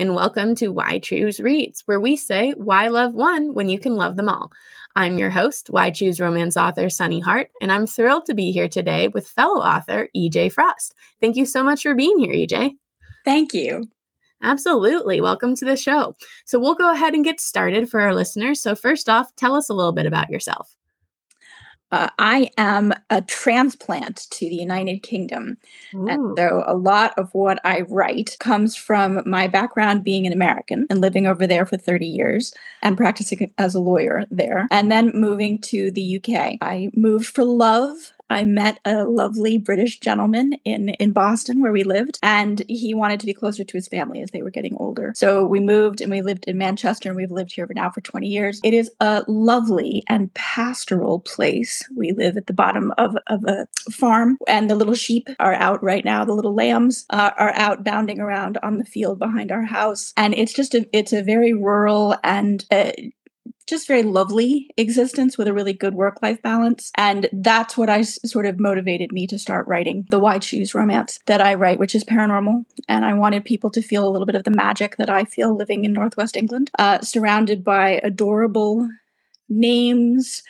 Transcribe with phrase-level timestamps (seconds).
[0.00, 3.96] and welcome to Why Choose Reads, where we say, Why love one when you can
[3.96, 4.50] love them all?
[4.96, 8.66] I'm your host, Why Choose Romance author Sunny Hart, and I'm thrilled to be here
[8.66, 10.94] today with fellow author EJ Frost.
[11.20, 12.76] Thank you so much for being here, EJ.
[13.26, 13.90] Thank you.
[14.42, 15.20] Absolutely.
[15.20, 16.16] Welcome to the show.
[16.46, 18.58] So, we'll go ahead and get started for our listeners.
[18.58, 20.74] So, first off, tell us a little bit about yourself.
[21.92, 25.56] Uh, I am a transplant to the United Kingdom.
[25.94, 26.08] Ooh.
[26.08, 30.86] And so a lot of what I write comes from my background being an American
[30.88, 35.10] and living over there for 30 years and practicing as a lawyer there, and then
[35.14, 36.58] moving to the UK.
[36.60, 41.82] I moved for love I met a lovely British gentleman in in Boston where we
[41.82, 45.12] lived, and he wanted to be closer to his family as they were getting older.
[45.16, 48.00] So we moved and we lived in Manchester, and we've lived here for now for
[48.00, 48.60] 20 years.
[48.64, 51.82] It is a lovely and pastoral place.
[51.96, 55.82] We live at the bottom of, of a farm, and the little sheep are out
[55.82, 56.24] right now.
[56.24, 60.34] The little lambs uh, are out bounding around on the field behind our house, and
[60.34, 62.92] it's just a it's a very rural and uh,
[63.70, 66.90] just very lovely existence with a really good work life balance.
[66.96, 71.20] And that's what I sort of motivated me to start writing the Why Choose romance
[71.26, 72.66] that I write, which is paranormal.
[72.88, 75.56] And I wanted people to feel a little bit of the magic that I feel
[75.56, 78.90] living in Northwest England, uh, surrounded by adorable
[79.48, 80.42] names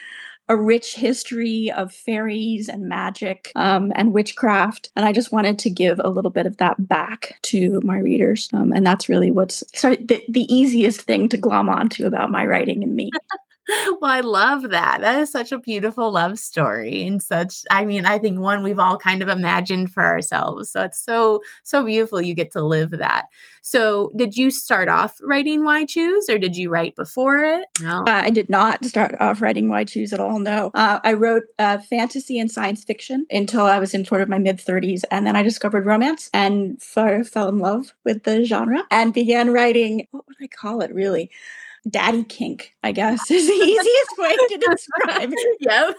[0.50, 4.90] a rich history of fairies and magic um, and witchcraft.
[4.96, 8.48] And I just wanted to give a little bit of that back to my readers.
[8.52, 12.44] Um, and that's really what's sorry, the, the easiest thing to glom onto about my
[12.44, 13.10] writing and me.
[14.00, 15.00] well, I love that.
[15.00, 17.06] That is such a beautiful love story.
[17.06, 20.70] And such, I mean, I think one we've all kind of imagined for ourselves.
[20.70, 23.27] So it's so, so beautiful you get to live that.
[23.62, 27.66] So did you start off writing Why Choose or did you write before it?
[27.80, 28.00] No.
[28.00, 30.38] Uh, I did not start off writing Why Choose at all.
[30.38, 30.70] No.
[30.74, 34.38] Uh, I wrote uh, fantasy and science fiction until I was in sort of my
[34.38, 35.02] mid 30s.
[35.11, 39.52] And then I discovered romance and f- fell in love with the genre and began
[39.52, 41.30] writing, what would I call it really?
[41.89, 45.57] Daddy kink, I guess is the easiest way to describe it.
[45.61, 45.96] yep.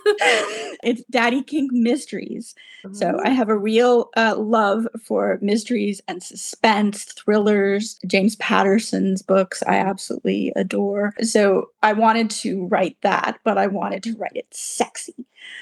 [0.84, 2.56] It's daddy kink mysteries.
[2.94, 9.62] So I have a real uh, love for mysteries and suspense, thrillers, James Patterson's books
[9.68, 11.14] I absolutely adore.
[11.22, 15.14] So I wanted to write that, but I wanted to write it sexy.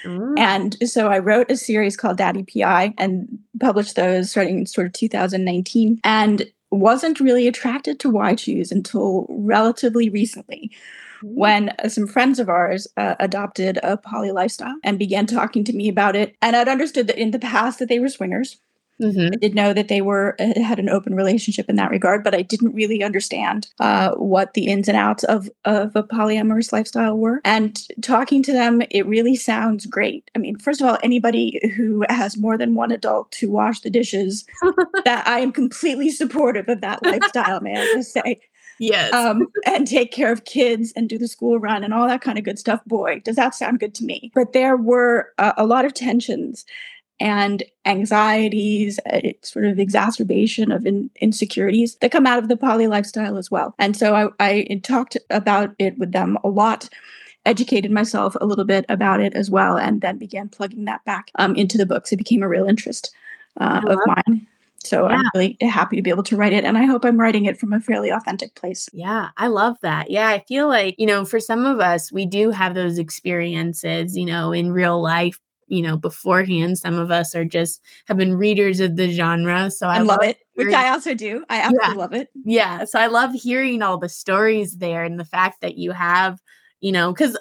[0.06, 0.40] Mm.
[0.40, 3.28] And so I wrote a series called Daddy PI and
[3.60, 6.00] published those starting in sort of 2019.
[6.04, 10.72] And wasn't really attracted to Why Choose until relatively recently
[11.18, 11.36] mm-hmm.
[11.36, 15.74] when uh, some friends of ours uh, adopted a poly lifestyle and began talking to
[15.74, 16.36] me about it.
[16.42, 18.58] And I'd understood that in the past that they were swingers.
[19.02, 19.34] Mm-hmm.
[19.34, 22.36] I did know that they were uh, had an open relationship in that regard, but
[22.36, 27.18] I didn't really understand uh, what the ins and outs of of a polyamorous lifestyle
[27.18, 27.42] were.
[27.46, 30.30] And talking to them, it really sounds great.
[30.36, 33.90] I mean, first of all, anybody who has more than one adult to wash the
[33.90, 34.46] dishes,
[35.06, 37.62] that I am completely supportive of that lifestyle.
[37.62, 38.42] May I just say?
[38.80, 39.14] Yes.
[39.14, 42.38] Um, and take care of kids and do the school run and all that kind
[42.38, 42.84] of good stuff.
[42.86, 44.32] Boy, does that sound good to me.
[44.34, 46.66] But there were uh, a lot of tensions
[47.20, 49.00] and anxieties,
[49.42, 53.76] sort of exacerbation of in, insecurities that come out of the poly lifestyle as well.
[53.78, 56.90] And so I, I talked about it with them a lot
[57.46, 61.32] educated myself a little bit about it as well, and then began plugging that back
[61.36, 62.12] um, into the books.
[62.12, 63.14] It became a real interest
[63.60, 64.46] uh, of mine.
[64.84, 65.18] So yeah.
[65.18, 66.64] I'm really happy to be able to write it.
[66.64, 68.88] And I hope I'm writing it from a fairly authentic place.
[68.94, 70.10] Yeah, I love that.
[70.10, 74.16] Yeah, I feel like, you know, for some of us, we do have those experiences,
[74.16, 78.36] you know, in real life you know beforehand some of us are just have been
[78.36, 81.90] readers of the genre so i, I love, it which i also do i absolutely
[81.90, 81.94] yeah.
[81.94, 85.78] love it yeah so i love hearing all the stories there and the fact that
[85.78, 86.40] you have
[86.82, 87.38] you know because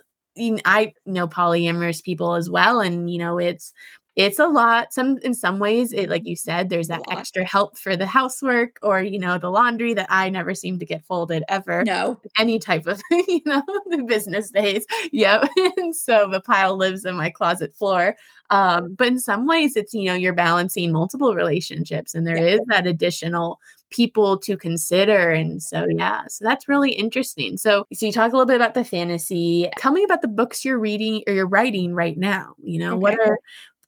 [0.64, 3.72] I know polyamorous people as well, and you know it's
[4.18, 7.78] it's a lot some in some ways it like you said there's that extra help
[7.78, 11.42] for the housework or you know the laundry that i never seem to get folded
[11.48, 12.20] ever no.
[12.38, 14.86] any type of you know the business days.
[15.12, 15.48] Yep.
[15.78, 18.16] And so the pile lives in my closet floor.
[18.50, 22.54] Um but in some ways it's you know you're balancing multiple relationships and there yeah.
[22.54, 23.60] is that additional
[23.90, 25.30] people to consider.
[25.30, 27.56] And so yeah so that's really interesting.
[27.56, 29.68] So so you talk a little bit about the fantasy.
[29.78, 33.00] Tell me about the books you're reading or you're writing right now you know okay.
[33.00, 33.38] what are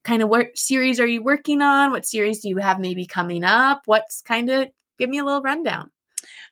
[0.05, 1.91] kind of what series are you working on?
[1.91, 3.82] What series do you have maybe coming up?
[3.87, 4.69] What's kind of
[5.00, 5.91] give me a little rundown.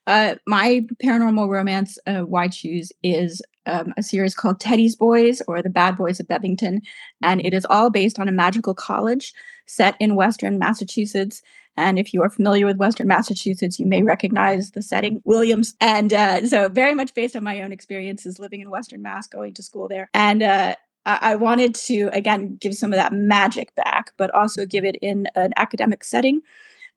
[0.06, 5.62] Uh, my paranormal romance, uh, Why Choose, is um, a series called Teddy's Boys or
[5.62, 6.80] The Bad Boys of Bevington.
[7.22, 9.34] And it is all based on a magical college
[9.66, 11.42] set in Western Massachusetts.
[11.76, 15.74] And if you are familiar with Western Massachusetts, you may recognize the setting, Williams.
[15.80, 19.54] And uh, so, very much based on my own experiences living in Western Mass, going
[19.54, 20.10] to school there.
[20.12, 20.74] And uh,
[21.22, 25.26] I wanted to, again, give some of that magic back, but also give it in
[25.34, 26.42] an academic setting.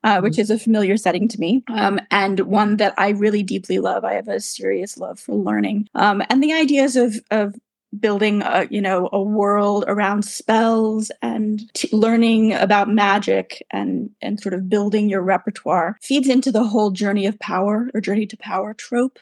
[0.04, 3.78] uh, which is a familiar setting to me, um, and one that I really deeply
[3.78, 4.04] love.
[4.04, 7.54] I have a serious love for learning, um, and the ideas of of
[8.00, 14.40] building a you know a world around spells and t- learning about magic and and
[14.40, 18.36] sort of building your repertoire feeds into the whole journey of power or journey to
[18.38, 19.18] power trope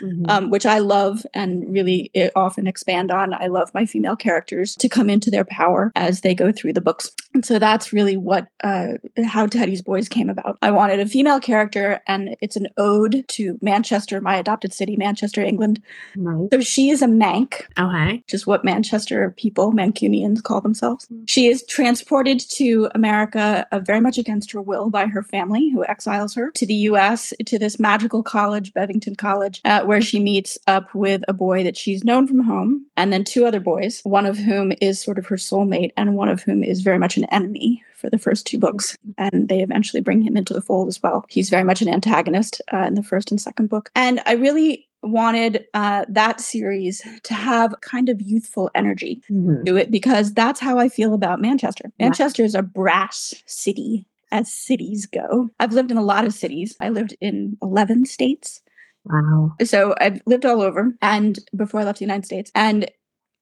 [0.00, 0.24] mm-hmm.
[0.28, 3.34] um, which I love and really eh, often expand on.
[3.34, 6.80] I love my female characters to come into their power as they go through the
[6.80, 7.10] books.
[7.34, 8.94] And so that's really what uh,
[9.24, 10.56] how Teddy's Boys came about.
[10.62, 15.42] I wanted a female character, and it's an ode to Manchester, my adopted city, Manchester,
[15.42, 15.82] England.
[16.14, 16.48] Nice.
[16.52, 17.66] So she is a Manc.
[17.76, 18.18] Okay.
[18.18, 21.06] Which is what Manchester people, Mancunians, call themselves.
[21.06, 21.24] Mm-hmm.
[21.26, 25.84] She is transported to America uh, very much against her will by her family, who
[25.86, 27.34] exiles her to the U.S.
[27.46, 31.76] to this magical college, Bevington College, uh, where she meets up with a boy that
[31.76, 35.26] she's known from home, and then two other boys, one of whom is sort of
[35.26, 38.58] her soulmate, and one of whom is very much an enemy for the first two
[38.58, 38.96] books.
[39.18, 41.24] And they eventually bring him into the fold as well.
[41.28, 43.90] He's very much an antagonist uh, in the first and second book.
[43.94, 49.64] And I really wanted uh, that series to have kind of youthful energy mm-hmm.
[49.64, 51.90] to it because that's how I feel about Manchester.
[51.98, 52.46] Manchester yeah.
[52.46, 55.50] is a brass city as cities go.
[55.60, 56.76] I've lived in a lot of cities.
[56.80, 58.62] I lived in 11 states.
[59.04, 59.54] Wow.
[59.62, 62.50] So I've lived all over and before I left the United States.
[62.54, 62.90] And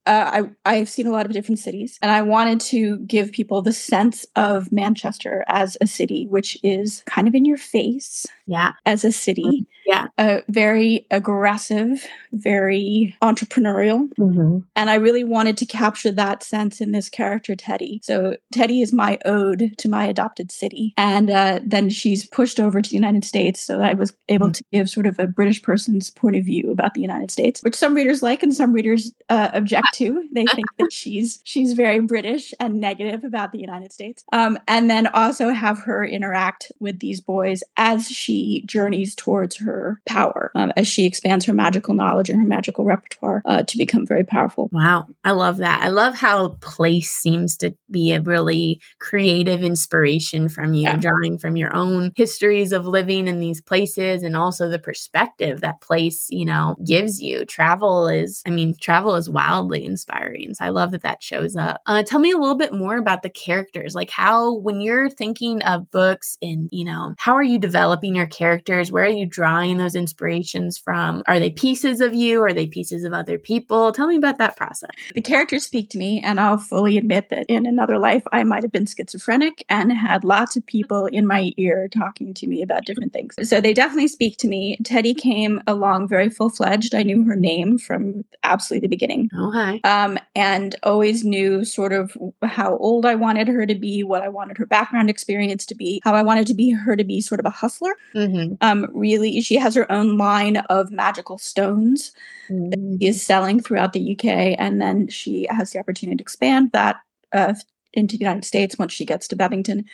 [0.06, 3.62] uh, I, I've seen a lot of different cities, and I wanted to give people
[3.62, 8.26] the sense of Manchester as a city, which is kind of in your face.
[8.46, 8.72] Yeah.
[8.84, 9.44] As a city.
[9.44, 9.62] Mm-hmm.
[9.86, 10.06] Yeah.
[10.16, 14.08] Uh, very aggressive, very entrepreneurial.
[14.14, 14.58] Mm-hmm.
[14.76, 18.00] And I really wanted to capture that sense in this character, Teddy.
[18.02, 20.94] So Teddy is my ode to my adopted city.
[20.96, 23.60] And uh, then she's pushed over to the United States.
[23.60, 24.52] So I was able mm-hmm.
[24.52, 27.74] to give sort of a British person's point of view about the United States, which
[27.74, 30.28] some readers like and some readers uh, object to.
[30.32, 34.24] They think that she's she's very British and negative about the United States.
[34.32, 40.00] Um, and then also have her interact with these boys as she journeys towards her
[40.06, 44.06] power, um, as she expands her magical knowledge and her magical repertoire uh, to become
[44.06, 44.68] very powerful.
[44.72, 45.82] Wow, I love that.
[45.82, 50.96] I love how place seems to be a really creative inspiration from you, yeah.
[50.96, 55.80] drawing from your own histories of living in these places and also the perspective that
[55.80, 57.44] place, you know, gives you.
[57.44, 60.54] Travel is, I mean, travel is wildly inspiring.
[60.54, 61.80] So I love that that shows up.
[61.86, 65.62] Uh, tell me a little bit more about the characters, like how when you're thinking
[65.62, 68.90] of books and you know how are you developing your characters?
[68.92, 71.22] Where are you drawing those inspirations from?
[71.26, 72.42] Are they pieces of you?
[72.42, 73.92] Are they pieces of other people?
[73.92, 74.90] Tell me about that process.
[75.14, 78.62] The characters speak to me, and I'll fully admit that in another life I might
[78.62, 82.84] have been schizophrenic and had lots of people in my ear talking to me about
[82.84, 83.34] different things.
[83.48, 84.76] So they definitely speak to me.
[84.84, 86.94] Teddy came along very full fledged.
[86.94, 89.30] I knew her name from absolutely the beginning.
[89.38, 89.71] Okay.
[89.84, 94.28] Um, and always knew sort of how old I wanted her to be, what I
[94.28, 97.40] wanted her background experience to be, how I wanted to be her to be sort
[97.40, 97.94] of a hustler.
[98.14, 98.54] Mm-hmm.
[98.60, 102.12] Um, really, she has her own line of magical stones
[102.48, 102.70] mm-hmm.
[102.70, 106.72] that she is selling throughout the UK, and then she has the opportunity to expand
[106.72, 106.96] that
[107.32, 107.54] uh,
[107.94, 109.84] into the United States once she gets to Bevington.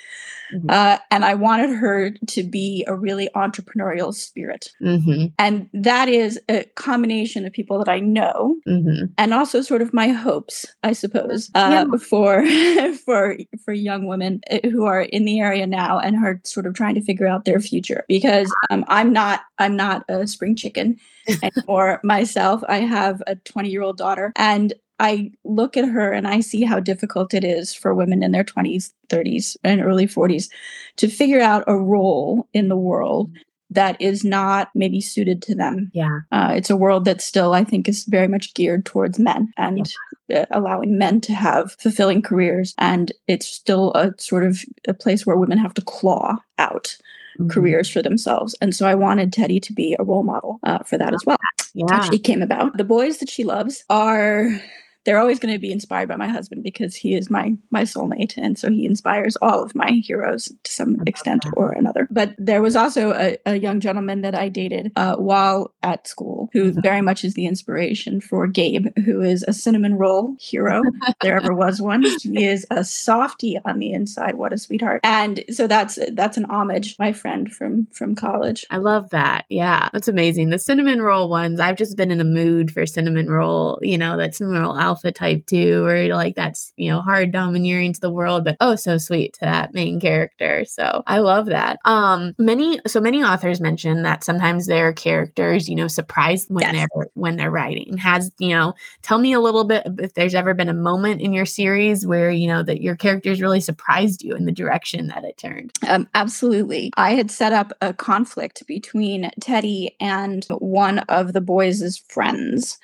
[0.52, 0.70] Mm-hmm.
[0.70, 4.70] Uh, and I wanted her to be a really entrepreneurial spirit.
[4.80, 5.26] Mm-hmm.
[5.38, 9.06] And that is a combination of people that I know mm-hmm.
[9.18, 11.98] and also sort of my hopes, I suppose, uh, yeah.
[11.98, 12.46] for,
[13.04, 16.74] for, for young women uh, who are in the area now and are sort of
[16.74, 20.98] trying to figure out their future because um, I'm not, I'm not a spring chicken
[21.42, 22.62] anymore myself.
[22.68, 26.64] I have a 20 year old daughter and I look at her and I see
[26.64, 30.48] how difficult it is for women in their 20s, 30s, and early 40s
[30.96, 33.30] to figure out a role in the world
[33.70, 35.90] that is not maybe suited to them.
[35.92, 36.20] Yeah.
[36.32, 39.92] Uh, it's a world that still, I think, is very much geared towards men and
[40.28, 40.42] yeah.
[40.42, 42.74] uh, allowing men to have fulfilling careers.
[42.78, 46.96] And it's still a sort of a place where women have to claw out.
[47.38, 47.50] Mm-hmm.
[47.50, 48.56] careers for themselves.
[48.60, 51.36] And so I wanted Teddy to be a role model uh, for that as well.
[51.72, 52.00] Yeah.
[52.10, 52.76] She came about.
[52.76, 54.60] The boys that she loves are
[55.04, 58.36] they're always going to be inspired by my husband because he is my my soulmate
[58.36, 62.06] and so he inspires all of my heroes to some extent or another.
[62.10, 66.50] But there was also a, a young gentleman that i dated uh, while at school
[66.52, 66.80] who mm-hmm.
[66.80, 70.82] very much is the inspiration for gabe who is a cinnamon roll hero.
[71.22, 74.34] There ever was one he is a softie on the inside.
[74.34, 75.00] What a sweetheart.
[75.04, 78.66] And so that's that's an homage my friend from from college.
[78.70, 79.46] I love that.
[79.48, 80.50] Yeah that's amazing.
[80.50, 84.16] The cinnamon roll ones i've just been in the mood for cinnamon roll you know
[84.16, 88.00] that cinnamon roll alpha alpha type too, or like that's, you know, hard domineering to
[88.00, 90.64] the world, but oh, so sweet to that main character.
[90.64, 91.78] So I love that.
[91.84, 96.88] Um, many, so many authors mention that sometimes their characters, you know, surprise when Yes.
[96.94, 97.96] they're, when they're writing.
[97.96, 101.32] Has, you know, tell me a little bit if there's ever been a moment in
[101.32, 105.24] your series where, you know, that your characters really surprised you in the direction that
[105.24, 105.72] it turned.
[105.86, 106.90] Um, absolutely.
[106.96, 112.78] I had set up a conflict between Teddy and one of the boys' friends,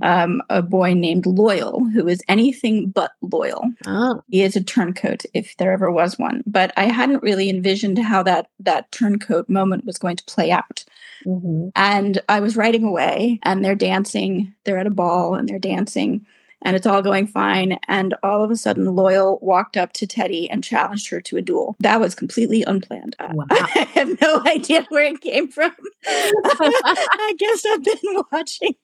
[0.00, 3.70] um, a boy named Loyal, who is anything but loyal.
[3.86, 6.42] Oh, He is a turncoat, if there ever was one.
[6.46, 10.84] But I hadn't really envisioned how that that turncoat moment was going to play out.
[11.26, 11.70] mhm.
[11.76, 14.54] And I was writing away, and they're dancing.
[14.64, 16.26] They're at a ball, and they're dancing,
[16.64, 17.78] and it's all going fine.
[17.88, 21.42] And all of a sudden, Loyal walked up to Teddy and challenged her to a
[21.42, 21.76] duel.
[21.80, 23.16] That was completely unplanned.
[23.18, 23.46] Uh, Wow.
[23.50, 25.72] I have no idea where it came from.
[26.06, 28.74] I guess I've been watching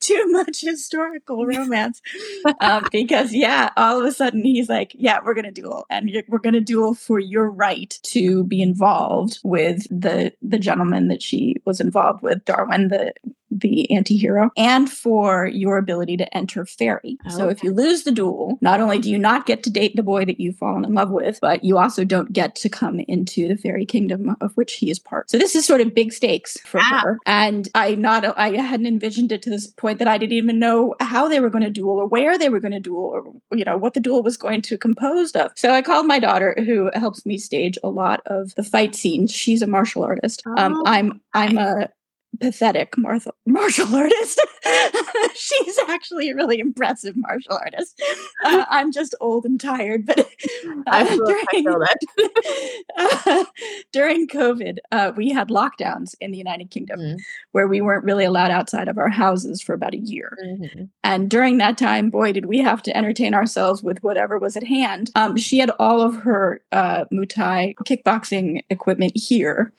[0.00, 2.00] too much historical romance
[2.60, 6.38] um, because, yeah, all of a sudden he's like, "Yeah, we're gonna duel, and we're
[6.38, 11.80] gonna duel for your right to be involved with the the gentleman that she was
[11.80, 13.12] involved with, Darwin, the
[13.50, 17.16] the anti-hero and for your ability to enter fairy.
[17.30, 20.02] So if you lose the duel not only do you not get to date the
[20.02, 23.48] boy that you've fallen in love with but you also don't get to come into
[23.48, 25.30] the fairy kingdom of which he is part.
[25.30, 27.00] So this is sort of big stakes for Ah.
[27.02, 27.18] her.
[27.26, 30.94] And i not i hadn't envisioned it to this point that i didn't even know
[31.00, 33.64] how they were going to duel or where they were going to duel or you
[33.64, 35.52] know what the duel was going to composed of.
[35.56, 39.32] So i called my daughter who helps me stage a lot of the fight scenes.
[39.32, 40.42] She's a martial artist.
[40.58, 41.88] Um, Oh, i'm i'm a
[42.40, 44.40] pathetic martial martial artist.
[45.34, 48.00] She's actually a really impressive martial artist.
[48.44, 50.28] Uh, I'm just old and tired, but
[50.86, 52.78] I uh, feel, I feel that.
[52.96, 53.44] uh,
[53.92, 57.16] during COVID, uh, we had lockdowns in the United Kingdom Mhm.
[57.52, 60.36] where we weren't really allowed outside of our houses for about a year.
[60.44, 60.88] Mhm.
[61.04, 64.64] And during that time, boy, did we have to entertain ourselves with whatever was at
[64.64, 65.10] hand.
[65.14, 69.72] Um, she had all of her uh, Muay Thai kickboxing equipment here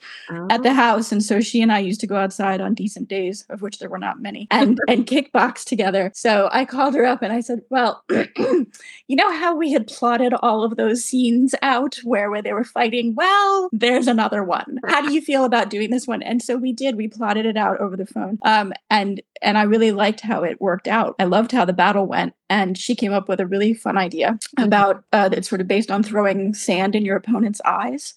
[0.50, 3.44] at the house and so she and i used to go outside on decent days
[3.50, 6.10] of which there were not many and and kickbox together.
[6.14, 10.32] So i called her up and i said well you know how we had plotted
[10.34, 13.14] all of those scenes out where, where they were fighting?
[13.14, 14.78] Well there's another one.
[14.86, 16.22] How do you feel about doing this one?
[16.22, 16.96] And so we did.
[16.96, 18.38] We plotted it out over the phone.
[18.42, 22.06] Um and and i really liked how it worked out i loved how the battle
[22.06, 25.68] went and she came up with a really fun idea about uh, that's sort of
[25.68, 28.14] based on throwing sand in your opponent's eyes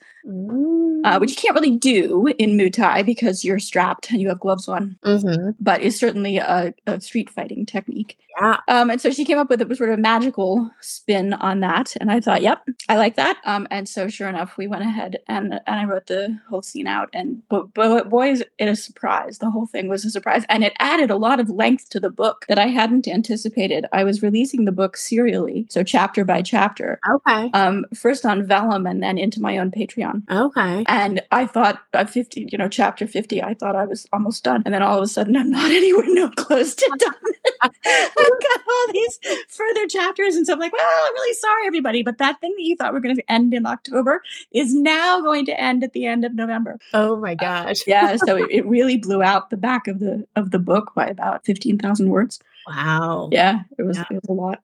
[1.04, 4.40] uh, which you can't really do in Muay Thai because you're strapped and you have
[4.40, 5.54] gloves on, Mhm.
[5.60, 8.18] but is certainly a, a street fighting technique.
[8.40, 8.58] Yeah.
[8.70, 12.10] Um, and so she came up with a sort of magical spin on that, and
[12.10, 13.38] I thought, yep, I like that.
[13.44, 16.88] Um, and so sure enough, we went ahead and and I wrote the whole scene
[16.88, 19.40] out, and but, but boy, is it a surprise!
[19.40, 22.10] The whole thing was a surprise, and it added a lot of length to the
[22.10, 23.86] book that I hadn't anticipated.
[23.94, 27.50] I was releasing the book serially, so chapter by chapter, Okay.
[27.54, 30.24] um, first on Vellum and then into my own Patreon.
[30.30, 30.84] Okay.
[30.88, 34.64] And I thought at 50, you know, chapter 50, I thought I was almost done.
[34.66, 37.14] And then all of a sudden I'm not anywhere no close to done.
[37.62, 37.72] I've
[38.16, 40.36] got all these further chapters.
[40.36, 42.04] And so I'm like, well, I'm really sorry, everybody.
[42.04, 45.22] But that thing that you thought we were going to end in October is now
[45.22, 46.80] going to end at the end of November.
[46.94, 47.86] Oh my gosh.
[47.88, 48.16] Yeah.
[48.18, 51.46] so it, it really blew out the back of the of the book by about
[51.46, 52.40] 15,000 words.
[52.68, 53.30] Wow.
[53.32, 53.62] Yeah.
[53.78, 54.06] It was, Yeah.
[54.12, 54.60] it was a lot.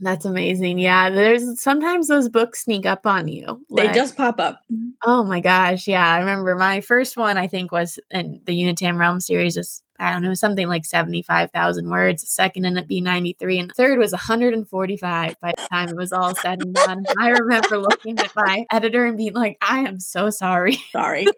[0.00, 0.78] That's amazing.
[0.78, 1.10] Yeah.
[1.10, 3.64] There's sometimes those books sneak up on you.
[3.74, 4.60] They just pop up.
[4.72, 4.88] Mm-hmm.
[5.04, 5.86] Oh my gosh.
[5.86, 6.06] Yeah.
[6.06, 10.10] I remember my first one, I think, was in the Unitam Realm series, is I
[10.10, 12.22] don't know, something like 75,000 words.
[12.22, 13.60] The second ended up being 93.
[13.60, 17.04] And the third was 145 by the time it was all said and done.
[17.20, 20.78] I remember looking at my editor and being like, I am so sorry.
[20.90, 21.26] Sorry.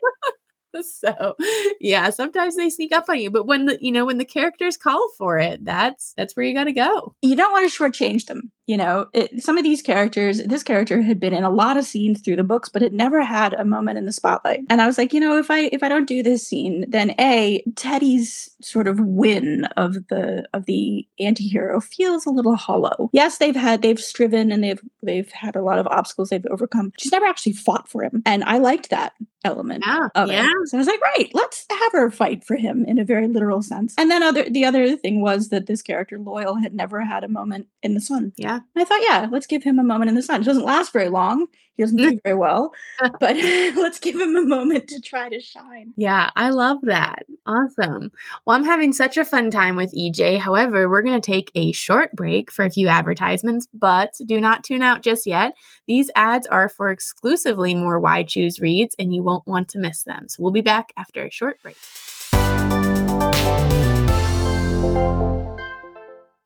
[0.82, 1.36] so
[1.80, 3.30] yeah, sometimes they sneak up on you.
[3.30, 6.54] But when the you know, when the characters call for it, that's that's where you
[6.54, 7.14] gotta go.
[7.22, 8.50] you don't want to shortchange them.
[8.66, 11.84] You know, it, some of these characters, this character had been in a lot of
[11.84, 14.60] scenes through the books, but it never had a moment in the spotlight.
[14.70, 17.14] And I was like, you know, if I if I don't do this scene, then
[17.20, 23.10] a Teddy's sort of win of the of the antihero feels a little hollow.
[23.12, 26.92] Yes, they've had they've striven and they've they've had a lot of obstacles they've overcome.
[26.98, 29.12] She's never actually fought for him, and I liked that
[29.46, 30.08] element Yeah.
[30.14, 30.46] of yeah.
[30.46, 30.68] it.
[30.68, 33.60] So I was like, right, let's have her fight for him in a very literal
[33.60, 33.94] sense.
[33.98, 37.28] And then other the other thing was that this character, Loyal, had never had a
[37.28, 38.32] moment in the sun.
[38.38, 38.53] Yeah.
[38.56, 40.40] And I thought, yeah, let's give him a moment in the sun.
[40.40, 41.46] It doesn't last very long.
[41.76, 42.72] He doesn't do very well,
[43.20, 43.36] but
[43.76, 45.92] let's give him a moment to try to shine.
[45.96, 47.26] Yeah, I love that.
[47.46, 48.12] Awesome.
[48.44, 50.38] Well, I'm having such a fun time with EJ.
[50.38, 54.64] However, we're going to take a short break for a few advertisements, but do not
[54.64, 55.54] tune out just yet.
[55.86, 60.04] These ads are for exclusively more Why choose reads, and you won't want to miss
[60.04, 60.28] them.
[60.28, 61.76] So we'll be back after a short break.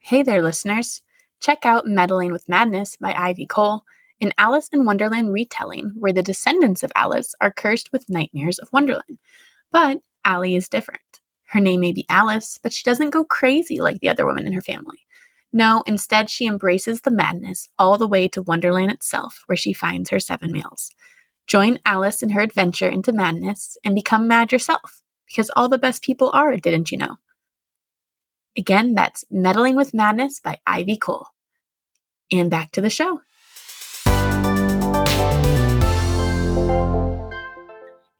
[0.00, 1.02] Hey there, listeners.
[1.40, 3.84] Check out Meddling with Madness by Ivy Cole,
[4.20, 8.72] an Alice in Wonderland retelling where the descendants of Alice are cursed with nightmares of
[8.72, 9.18] Wonderland.
[9.70, 11.00] But Allie is different.
[11.44, 14.52] Her name may be Alice, but she doesn't go crazy like the other women in
[14.52, 14.98] her family.
[15.52, 20.10] No, instead, she embraces the madness all the way to Wonderland itself, where she finds
[20.10, 20.90] her seven meals.
[21.46, 26.02] Join Alice in her adventure into madness and become mad yourself, because all the best
[26.02, 27.16] people are, didn't you know?
[28.58, 31.28] Again, that's Meddling with Madness by Ivy Cole.
[32.32, 33.20] And back to the show.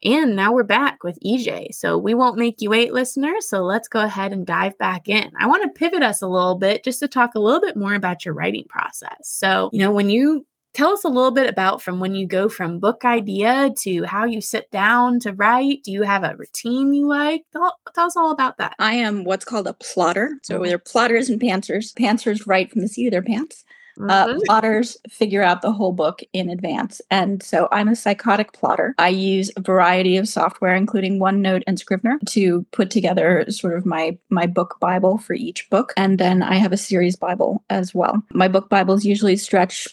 [0.04, 1.74] And now we're back with EJ.
[1.74, 3.48] So we won't make you wait, listeners.
[3.48, 5.32] So let's go ahead and dive back in.
[5.40, 7.94] I want to pivot us a little bit just to talk a little bit more
[7.94, 9.18] about your writing process.
[9.22, 12.48] So, you know, when you tell us a little bit about from when you go
[12.48, 15.82] from book idea to how you sit down to write.
[15.84, 17.42] Do you have a routine you like?
[17.52, 18.74] Tell, tell us all about that.
[18.78, 20.38] I am what's called a plotter.
[20.42, 20.64] So mm-hmm.
[20.64, 21.92] they're plotters and pantsers.
[21.94, 23.64] Pantsers write from the seat of their pants.
[23.98, 24.36] Uh, mm-hmm.
[24.36, 27.00] Uh, plotters figure out the whole book in advance.
[27.10, 28.94] And so I'm a psychotic plotter.
[28.98, 33.84] I use a variety of software, including OneNote and Scrivener, to put together sort of
[33.84, 35.92] my, my book Bible for each book.
[35.96, 38.22] And then I have a series Bible as well.
[38.32, 39.88] My book Bibles usually stretch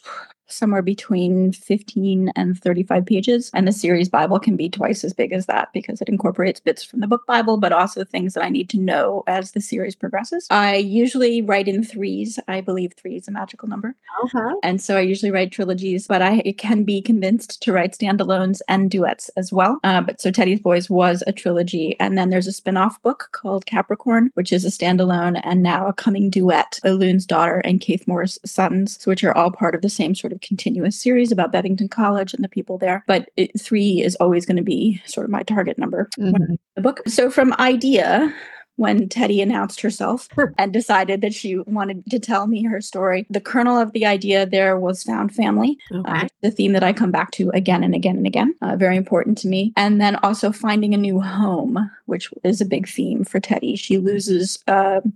[0.48, 3.52] somewhere between 15 and 35 pages.
[3.54, 6.84] And the series Bible can be twice as big as that because it incorporates bits
[6.84, 9.96] from the book Bible, but also things that I need to know as the series
[9.96, 10.48] progresses.
[10.50, 12.40] I usually write in threes.
[12.48, 13.96] I believe three is a magical number.
[14.26, 14.56] Okay.
[14.64, 18.90] And so I usually write trilogies, but I can be convinced to write standalones and
[18.90, 19.80] duets as well.
[19.84, 21.96] Uh, but so Teddy's Boys was a trilogy.
[22.00, 25.88] And then there's a spin off book called Capricorn, which is a standalone and now
[25.88, 29.90] a coming duet, Loon's daughter and Kaith Moore's sons, which are all part of the
[29.90, 33.04] same sort of continuous series about Bevington College and the people there.
[33.08, 36.10] But it, three is always going to be sort of my target number.
[36.20, 36.56] Mm-hmm.
[36.76, 37.02] The book.
[37.08, 38.34] So from idea
[38.78, 40.28] when Teddy announced herself
[40.58, 43.26] and decided that she wanted to tell me her story.
[43.30, 46.26] The kernel of the idea there was found family, okay.
[46.26, 48.98] uh, the theme that I come back to again and again and again, uh, very
[48.98, 49.72] important to me.
[49.78, 53.76] And then also finding a new home, which is a big theme for Teddy.
[53.76, 54.62] She loses.
[54.68, 55.14] Um,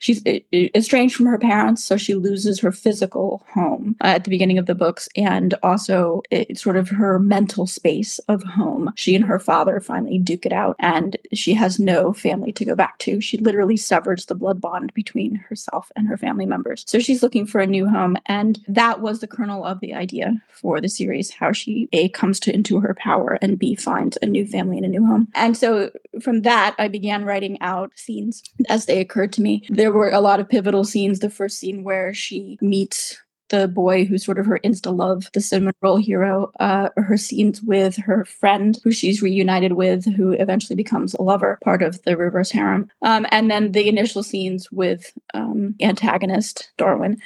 [0.00, 4.58] she's estranged from her parents, so she loses her physical home uh, at the beginning
[4.58, 6.22] of the books, and also
[6.54, 8.92] sort of her mental space of home.
[8.96, 12.74] She and her father finally duke it out, and she has no family to go
[12.74, 13.20] back to.
[13.20, 16.84] She literally severs the blood bond between herself and her family members.
[16.88, 20.42] So she's looking for a new home, and that was the kernel of the idea
[20.48, 24.26] for the series: how she a comes to into her power and b finds a
[24.26, 25.28] new family and a new home.
[25.34, 29.66] And so from that, I began writing out scenes as they occurred to me.
[29.68, 31.18] There were a lot of pivotal scenes.
[31.18, 33.18] The first scene where she meets
[33.50, 37.60] the boy who's sort of her insta love, the cinnamon roll hero, uh, her scenes
[37.60, 42.16] with her friend who she's reunited with, who eventually becomes a lover, part of the
[42.16, 42.88] reverse harem.
[43.02, 47.20] Um, and then the initial scenes with um, antagonist Darwin.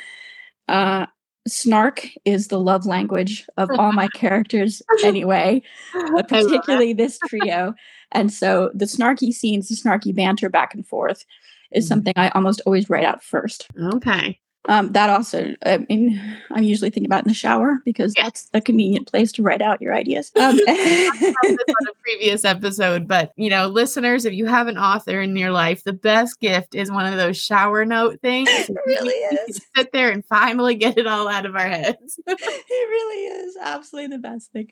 [0.66, 1.06] Uh,
[1.46, 7.74] snark is the love language of all my characters anyway, but particularly this trio.
[8.14, 11.24] And so the snarky scenes, the snarky banter back and forth
[11.72, 11.88] is mm-hmm.
[11.88, 13.66] something I almost always write out first.
[13.78, 14.40] Okay.
[14.66, 18.24] Um, that also, I mean, I'm usually thinking about in the shower because yeah.
[18.24, 20.32] that's a convenient place to write out your ideas.
[20.36, 21.56] Um, on
[21.88, 25.84] a previous episode, but you know, listeners, if you have an author in your life,
[25.84, 28.48] the best gift is one of those shower note things.
[28.50, 29.60] It really is.
[29.76, 32.18] sit there and finally get it all out of our heads.
[32.26, 34.70] it really is absolutely the best thing.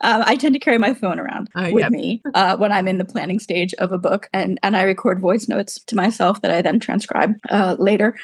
[0.00, 1.92] Um, I tend to carry my phone around oh, with yep.
[1.92, 5.20] me uh, when I'm in the planning stage of a book, and and I record
[5.20, 8.16] voice notes to myself that I then transcribe uh, later.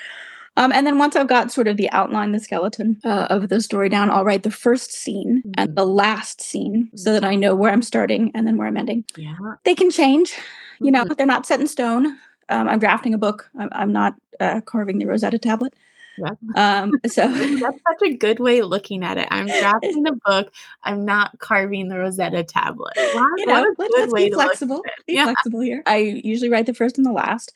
[0.56, 3.60] Um, and then once I've got sort of the outline, the skeleton uh, of the
[3.60, 5.52] story down, I'll write the first scene mm-hmm.
[5.58, 8.76] and the last scene so that I know where I'm starting and then where I'm
[8.76, 9.04] ending.
[9.16, 9.36] Yeah.
[9.64, 10.34] They can change,
[10.80, 11.12] you know, mm-hmm.
[11.14, 12.18] they're not set in stone.
[12.48, 13.50] Um, I'm drafting a book.
[13.58, 15.74] I'm, I'm not uh, carving the Rosetta tablet.
[16.18, 16.30] Yeah.
[16.54, 19.28] Um, so that's such a good way of looking at it.
[19.30, 20.52] I'm drafting the book.
[20.84, 22.94] I'm not carving the Rosetta tablet.
[22.96, 24.82] Wow, you know, let, us be flexible.
[25.06, 25.24] Be yeah.
[25.24, 25.82] flexible here.
[25.84, 27.52] I usually write the first and the last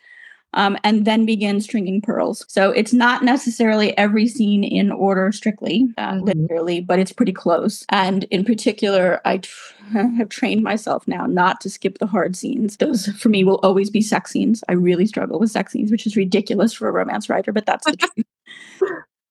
[0.54, 2.44] um, and then begin stringing pearls.
[2.48, 6.24] So it's not necessarily every scene in order strictly, uh, mm-hmm.
[6.24, 7.84] literally, but it's pretty close.
[7.90, 12.76] And in particular, I tr- have trained myself now not to skip the hard scenes.
[12.76, 14.64] Those for me will always be sex scenes.
[14.68, 17.84] I really struggle with sex scenes, which is ridiculous for a romance writer, but that's
[17.84, 18.26] the truth.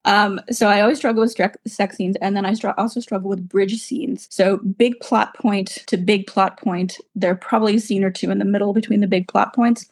[0.05, 3.47] Um, so I always struggle with sex scenes, and then I str- also struggle with
[3.49, 4.27] bridge scenes.
[4.31, 6.97] So big plot point to big plot point.
[7.15, 9.89] There are probably a scene or two in the middle between the big plot points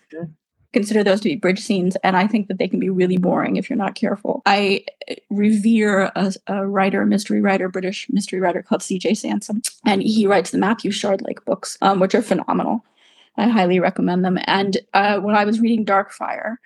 [0.77, 3.55] consider those to be bridge scenes and i think that they can be really boring
[3.55, 4.83] if you're not careful i
[5.29, 10.51] revere a, a writer mystery writer british mystery writer called cj sansom and he writes
[10.51, 12.83] the matthew shardlake books um, which are phenomenal
[13.37, 16.57] i highly recommend them and uh, when i was reading darkfire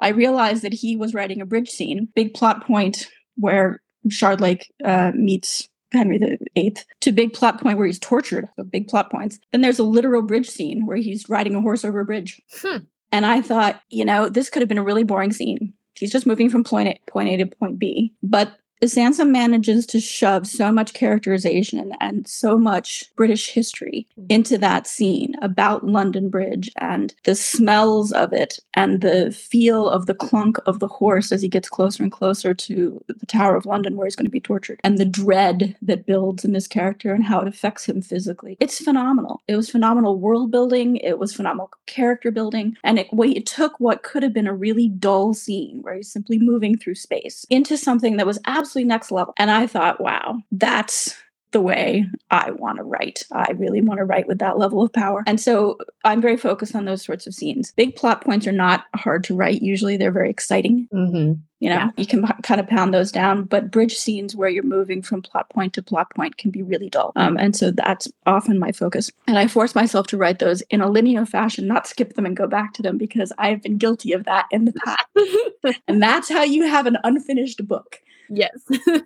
[0.00, 5.12] I realized that he was writing a bridge scene, big plot point where Shardlake uh,
[5.14, 6.18] meets Henry
[6.54, 9.38] VIII to big plot point where he's tortured, so big plot points.
[9.52, 12.40] Then there's a literal bridge scene where he's riding a horse over a bridge.
[12.60, 12.78] Hmm.
[13.10, 15.72] And I thought, you know, this could have been a really boring scene.
[15.94, 18.12] He's just moving from point A, point A to point B.
[18.22, 18.52] But
[18.86, 24.26] Sansom manages to shove so much characterization and so much British history mm.
[24.28, 30.06] into that scene about London Bridge and the smells of it and the feel of
[30.06, 33.66] the clunk of the horse as he gets closer and closer to the Tower of
[33.66, 37.12] London where he's going to be tortured and the dread that builds in this character
[37.12, 38.56] and how it affects him physically.
[38.60, 39.42] It's phenomenal.
[39.48, 44.02] It was phenomenal world building, it was phenomenal character building, and it, it took what
[44.02, 48.16] could have been a really dull scene where he's simply moving through space into something
[48.16, 49.32] that was absolutely absolutely next level.
[49.38, 51.16] And I thought, wow, that's
[51.52, 53.24] the way I want to write.
[53.32, 55.24] I really want to write with that level of power.
[55.26, 57.72] And so I'm very focused on those sorts of scenes.
[57.72, 59.62] Big plot points are not hard to write.
[59.62, 60.86] Usually they're very exciting.
[60.92, 61.40] Mm-hmm.
[61.60, 61.90] You know, yeah.
[61.96, 65.48] you can kind of pound those down, but bridge scenes where you're moving from plot
[65.50, 67.12] point to plot point can be really dull.
[67.16, 69.10] Um, and so that's often my focus.
[69.26, 72.36] And I force myself to write those in a linear fashion, not skip them and
[72.36, 75.80] go back to them because I've been guilty of that in the past.
[75.88, 78.00] and that's how you have an unfinished book.
[78.28, 78.60] Yes.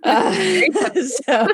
[0.04, 1.48] uh, so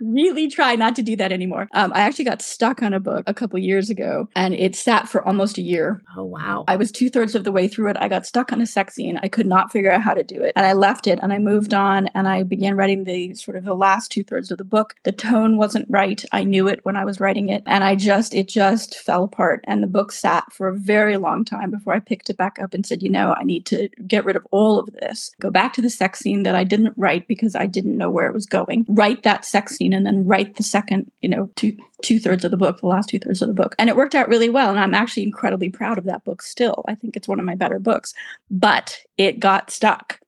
[0.00, 1.68] really try not to do that anymore.
[1.72, 5.08] Um, I actually got stuck on a book a couple years ago and it sat
[5.08, 6.02] for almost a year.
[6.16, 6.64] Oh, wow.
[6.68, 7.96] I was two thirds of the way through it.
[8.00, 9.18] I got stuck on a sex scene.
[9.22, 10.52] I could not figure out how to do it.
[10.56, 13.64] And I left it and I moved on and I began writing the sort of
[13.64, 14.96] the last two thirds of the book.
[15.04, 16.24] The tone wasn't right.
[16.32, 17.62] I knew it when I was writing it.
[17.66, 19.64] And I just, it just fell apart.
[19.64, 22.74] And the book sat for a very long time before I picked it back up
[22.74, 25.72] and said, you know, I need to get rid of all of this, go back
[25.74, 28.46] to the sex scene that I didn't write because I didn't know where it was
[28.46, 32.18] going, write that sex sex scene and then write the second, you know, two two
[32.18, 33.74] thirds of the book, the last two thirds of the book.
[33.78, 34.70] And it worked out really well.
[34.70, 36.84] And I'm actually incredibly proud of that book still.
[36.88, 38.14] I think it's one of my better books.
[38.50, 40.20] But it got stuck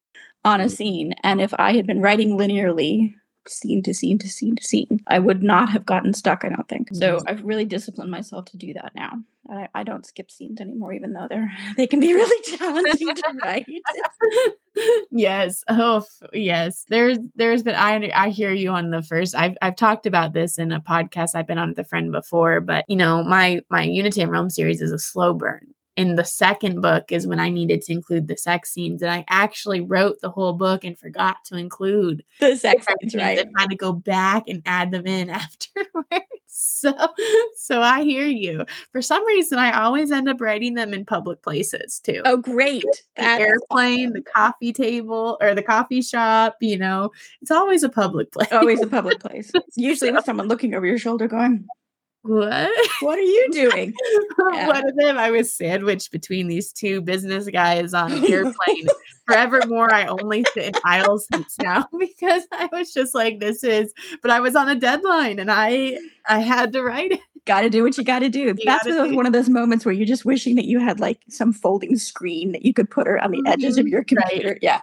[0.45, 1.15] on a scene.
[1.23, 3.15] And if I had been writing linearly,
[3.49, 6.69] scene to scene to scene to scene, I would not have gotten stuck, I don't
[6.69, 6.89] think.
[6.93, 7.29] So mm-hmm.
[7.29, 9.13] I've really disciplined myself to do that now.
[9.51, 13.35] I, I don't skip scenes anymore, even though they're they can be really challenging to
[13.43, 13.67] write.
[15.11, 15.65] yes.
[15.69, 16.85] Oh yes.
[16.89, 19.35] There's there's been I I hear you on the first.
[19.35, 22.61] I've I've talked about this in a podcast I've been on with a friend before,
[22.61, 26.81] but you know, my my Unitaid Realm series is a slow burn in the second
[26.81, 29.03] book is when I needed to include the sex scenes.
[29.03, 33.39] And I actually wrote the whole book and forgot to include the sex scenes, right?
[33.39, 36.25] And had to go back and add them in afterwards.
[36.55, 36.93] So
[37.57, 38.67] so I hear you.
[38.93, 42.21] For some reason I always end up writing them in public places too.
[42.25, 42.85] Oh great.
[43.17, 44.13] The airplane, awesome.
[44.13, 47.11] the coffee table or the coffee shop, you know.
[47.41, 48.53] It's always a public place.
[48.53, 49.51] Always a public place.
[49.77, 50.17] Usually so.
[50.17, 51.67] with someone looking over your shoulder going,
[52.23, 52.71] what?
[53.01, 53.95] What are you doing?
[54.55, 54.67] Yeah.
[54.67, 58.87] One of them, I was sandwiched between these two business guys on an airplane.
[59.27, 63.95] Forevermore, I only sit in aisle seats now because I was just like, this is,
[64.21, 65.97] but I was on a deadline and I,
[66.29, 67.21] I had to write it.
[67.47, 68.41] Got to do what you got to do.
[68.41, 69.15] You That's do.
[69.15, 72.53] one of those moments where you're just wishing that you had like some folding screen
[72.53, 73.93] that you could put her on the edges of mm-hmm.
[73.93, 74.51] your computer.
[74.51, 74.59] Right.
[74.61, 74.81] Yeah.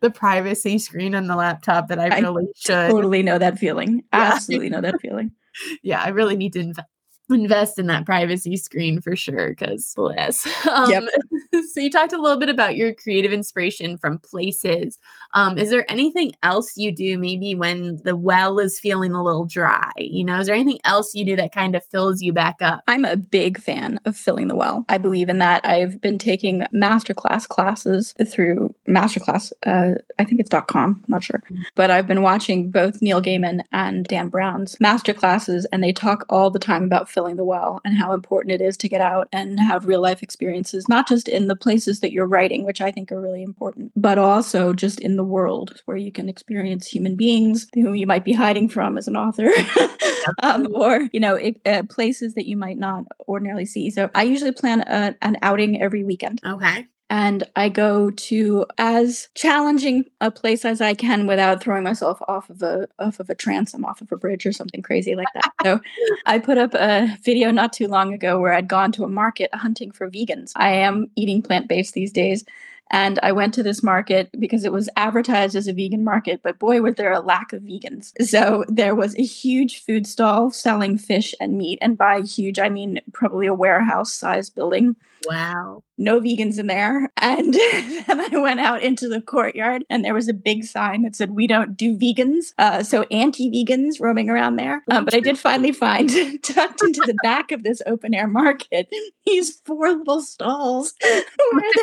[0.00, 2.90] the privacy screen on the laptop that I really I should.
[2.90, 4.04] Totally know that feeling.
[4.12, 4.32] Yeah.
[4.34, 5.32] Absolutely know that feeling
[5.82, 6.88] yeah, I really need to invest
[7.30, 11.04] invest in that privacy screen for sure because bless um, yep.
[11.72, 14.98] so you talked a little bit about your creative inspiration from places.
[15.34, 19.44] Um, is there anything else you do maybe when the well is feeling a little
[19.44, 19.92] dry?
[19.96, 22.82] You know is there anything else you do that kind of fills you back up?
[22.88, 24.84] I'm a big fan of filling the well.
[24.88, 25.64] I believe in that.
[25.64, 31.42] I've been taking masterclass classes through masterclass uh, i think it's com I'm not sure.
[31.50, 31.64] Mm.
[31.74, 36.50] but i've been watching both neil gaiman and dan brown's masterclasses and they talk all
[36.50, 39.58] the time about filling the well and how important it is to get out and
[39.60, 43.12] have real life experiences, not just in the places that you're writing, which I think
[43.12, 47.66] are really important, but also just in the world where you can experience human beings
[47.74, 49.50] whom you might be hiding from as an author,
[50.42, 53.90] um, or you know, it, uh, places that you might not ordinarily see.
[53.90, 56.40] So I usually plan a, an outing every weekend.
[56.44, 62.18] Okay and I go to as challenging a place as I can without throwing myself
[62.26, 65.28] off of a off of a transom, off of a bridge or something crazy like
[65.34, 65.52] that.
[65.62, 65.80] so
[66.26, 69.54] I put up a video not too long ago where I'd gone to a market
[69.54, 70.52] hunting for vegans.
[70.56, 72.46] I am eating plant-based these days.
[72.90, 76.58] And I went to this market because it was advertised as a vegan market, but
[76.58, 78.12] boy, was there a lack of vegans.
[78.22, 81.78] So there was a huge food stall selling fish and meat.
[81.82, 84.96] And by huge, I mean probably a warehouse sized building
[85.26, 85.82] Wow.
[85.98, 87.10] No vegans in there.
[87.22, 91.14] And then I went out into the courtyard and there was a big sign that
[91.14, 92.52] said, We don't do vegans.
[92.58, 94.82] Uh, so anti vegans roaming around there.
[94.90, 96.08] Um, but I did finally find
[96.42, 98.88] tucked into the back of this open air market
[99.26, 101.24] these four little stalls where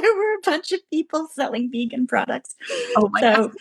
[0.01, 2.55] there were a bunch of people selling vegan products.
[2.97, 3.51] Oh my so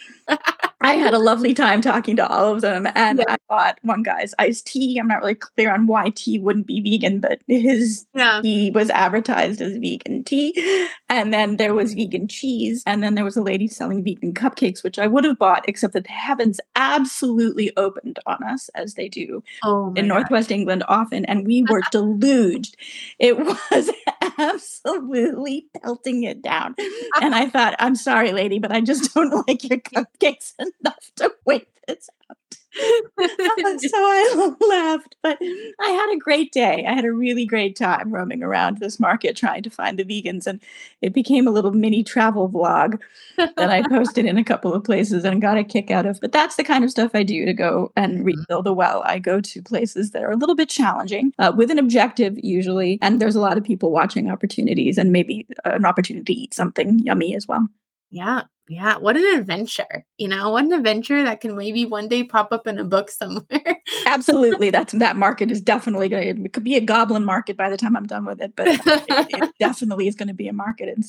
[0.80, 2.86] I had a lovely time talking to all of them.
[2.94, 3.34] And yeah.
[3.34, 4.98] I bought one guy's iced tea.
[4.98, 8.40] I'm not really clear on why tea wouldn't be vegan, but his yeah.
[8.42, 10.88] tea was advertised as vegan tea.
[11.08, 12.82] And then there was vegan cheese.
[12.86, 15.94] And then there was a lady selling vegan cupcakes, which I would have bought, except
[15.94, 21.24] that the heavens absolutely opened on us as they do oh in Northwest England often.
[21.24, 22.76] And we were deluged.
[23.18, 23.90] It was
[24.54, 26.74] absolutely pelting it down.
[27.20, 31.32] And I thought, I'm sorry, lady, but I just don't like your cupcakes enough to
[31.44, 32.37] wait this out.
[33.18, 36.84] so I laughed, but I had a great day.
[36.86, 40.46] I had a really great time roaming around this market trying to find the vegans,
[40.46, 40.60] and
[41.02, 43.00] it became a little mini travel vlog
[43.36, 46.20] that I posted in a couple of places and got a kick out of.
[46.20, 48.24] But that's the kind of stuff I do to go and mm-hmm.
[48.24, 49.02] refill the well.
[49.04, 52.98] I go to places that are a little bit challenging uh, with an objective usually,
[53.02, 56.98] and there's a lot of people watching opportunities and maybe an opportunity to eat something
[57.00, 57.68] yummy as well.
[58.10, 60.04] Yeah, yeah, what an adventure.
[60.18, 63.10] You know, what an adventure that can maybe one day pop up in a book
[63.10, 63.78] somewhere.
[64.06, 64.70] Absolutely.
[64.70, 67.76] That's that market is definitely going to it could be a goblin market by the
[67.76, 70.88] time I'm done with it, but it, it definitely is going to be a market
[70.88, 71.02] in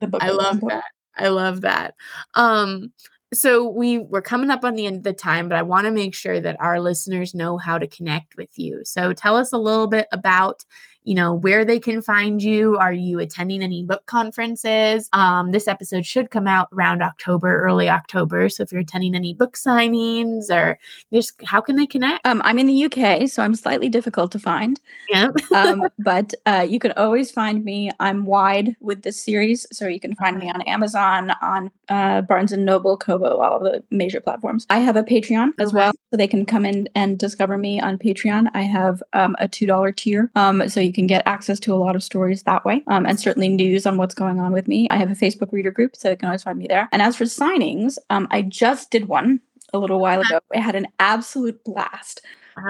[0.00, 0.22] the book.
[0.22, 0.84] I love that.
[1.16, 1.94] I love that.
[2.34, 2.92] Um
[3.34, 5.90] so we we're coming up on the end of the time but i want to
[5.90, 9.58] make sure that our listeners know how to connect with you so tell us a
[9.58, 10.64] little bit about
[11.06, 12.76] you know, where they can find you.
[12.76, 15.08] Are you attending any book conferences?
[15.12, 18.48] Um, this episode should come out around October, early October.
[18.48, 20.78] So if you're attending any book signings or
[21.12, 22.26] just how can they connect?
[22.26, 24.80] Um, I'm in the UK, so I'm slightly difficult to find.
[25.08, 25.28] Yeah.
[25.54, 27.92] um, but uh, you can always find me.
[28.00, 32.50] I'm wide with this series, so you can find me on Amazon, on uh, Barnes
[32.50, 34.66] and Noble, Kobo, all of the major platforms.
[34.70, 37.96] I have a Patreon as well, so they can come in and discover me on
[37.96, 38.48] Patreon.
[38.54, 41.76] I have um, a two dollar tier, um, so you can get access to a
[41.76, 44.88] lot of stories that way, um, and certainly news on what's going on with me.
[44.90, 46.88] I have a Facebook reader group, so you can always find me there.
[46.90, 49.40] And as for signings, um, I just did one
[49.72, 50.40] a little while ago.
[50.54, 52.20] I had an absolute blast.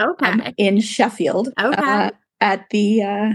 [0.03, 0.27] Okay.
[0.27, 1.49] Um, in Sheffield.
[1.59, 1.83] Okay.
[1.83, 2.11] Uh,
[2.41, 3.31] at the uh,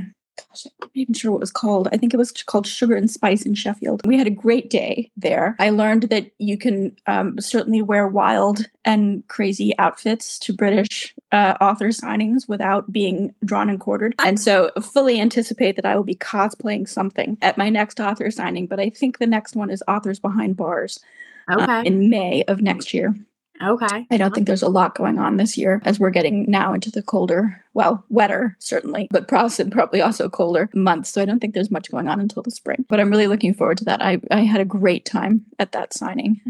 [0.50, 1.88] gosh, I'm not even sure what it was called.
[1.92, 4.06] I think it was called Sugar and Spice in Sheffield.
[4.06, 5.56] We had a great day there.
[5.60, 11.56] I learned that you can um, certainly wear wild and crazy outfits to British uh,
[11.62, 14.16] author signings without being drawn and quartered.
[14.20, 18.68] And so fully anticipate that I will be cosplaying something at my next author signing.
[18.68, 21.00] But I think the next one is Authors Behind Bars
[21.50, 21.72] uh, okay.
[21.72, 23.16] uh, in May of next year.
[23.62, 24.08] Okay.
[24.10, 26.92] I don't think there's a lot going on this year as we're getting now into
[26.92, 31.10] the colder, well, wetter certainly, but probably also colder months.
[31.10, 32.86] So I don't think there's much going on until the spring.
[32.90, 34.02] But I'm really looking forward to that.
[34.02, 36.42] I, I had a great time at that signing.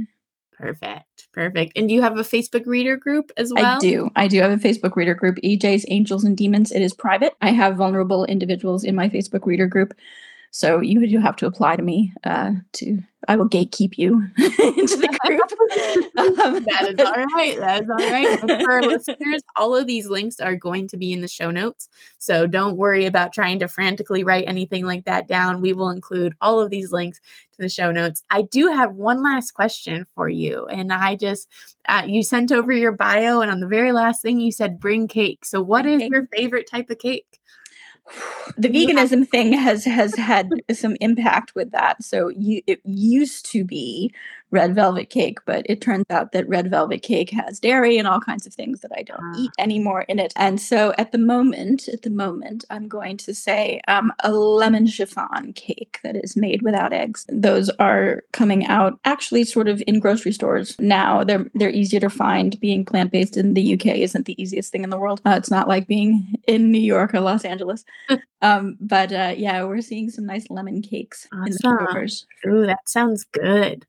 [0.53, 1.27] Perfect.
[1.33, 1.77] Perfect.
[1.77, 3.77] And do you have a Facebook reader group as well?
[3.77, 4.11] I do.
[4.15, 6.71] I do have a Facebook reader group, EJ's Angels and Demons.
[6.71, 7.33] It is private.
[7.41, 9.93] I have vulnerable individuals in my Facebook reader group.
[10.51, 14.97] So you do have to apply to me uh, to I will gatekeep you into
[14.97, 15.41] the group.
[16.39, 17.57] um, that is all right.
[17.59, 18.63] That is all right.
[18.63, 21.87] For our listeners, all of these links are going to be in the show notes.
[22.17, 25.61] So don't worry about trying to frantically write anything like that down.
[25.61, 27.19] We will include all of these links
[27.53, 28.23] to the show notes.
[28.31, 30.65] I do have one last question for you.
[30.65, 31.47] And I just,
[31.87, 35.07] uh, you sent over your bio, and on the very last thing, you said bring
[35.07, 35.45] cake.
[35.45, 37.40] So, what is your favorite type of cake?
[38.57, 42.03] The veganism thing has has had some impact with that.
[42.03, 44.13] So you it used to be
[44.51, 48.19] red velvet cake, but it turns out that red velvet cake has dairy and all
[48.19, 49.33] kinds of things that I don't ah.
[49.37, 50.33] eat anymore in it.
[50.35, 54.87] And so at the moment, at the moment, I'm going to say um, a lemon
[54.87, 57.25] chiffon cake that is made without eggs.
[57.29, 61.23] Those are coming out actually sort of in grocery stores now.
[61.23, 62.59] They're they're easier to find.
[62.59, 65.21] Being plant based in the UK isn't the easiest thing in the world.
[65.25, 67.85] Uh, it's not like being in New York or Los Angeles.
[68.41, 71.45] um, but uh, yeah, we're seeing some nice lemon cakes awesome.
[71.45, 72.25] in the stores.
[72.47, 73.85] Ooh, that sounds good.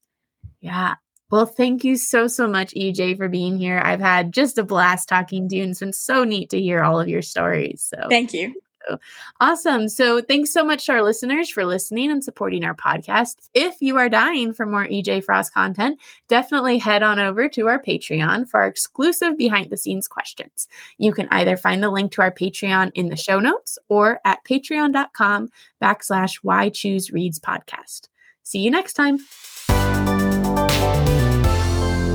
[0.63, 0.95] Yeah.
[1.31, 3.81] Well, thank you so, so much, EJ, for being here.
[3.83, 6.83] I've had just a blast talking to you, and it's been so neat to hear
[6.83, 7.83] all of your stories.
[7.83, 8.55] So, thank you.
[8.89, 8.99] Oh,
[9.41, 9.89] awesome.
[9.89, 13.37] So, thanks so much to our listeners for listening and supporting our podcast.
[13.55, 15.99] If you are dying for more EJ Frost content,
[16.29, 20.69] definitely head on over to our Patreon for our exclusive behind the scenes questions.
[20.99, 24.45] You can either find the link to our Patreon in the show notes or at
[24.45, 25.49] patreon.com
[25.83, 28.09] backslash why choose reads podcast.
[28.43, 29.19] See you next time.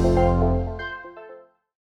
[0.08, 0.46] thank you.